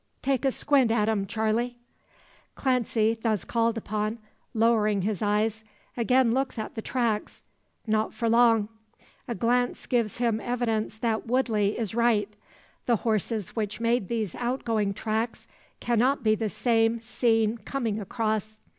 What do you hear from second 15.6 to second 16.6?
cannot be the